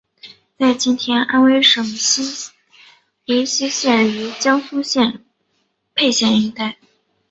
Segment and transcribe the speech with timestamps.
[0.57, 2.55] 在今天安微省睢
[3.45, 5.23] 溪县与江苏省
[5.93, 6.77] 沛县一带。